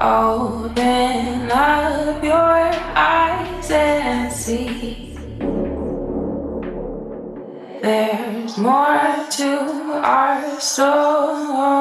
[0.00, 5.14] Open up your eyes and see.
[7.82, 11.80] There's more to our story.